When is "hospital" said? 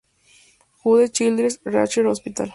2.07-2.49